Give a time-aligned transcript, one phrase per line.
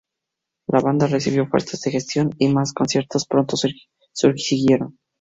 [0.65, 3.55] La banda recibió ofertas de gestión y más conciertos pronto
[4.35, 4.97] siguieron.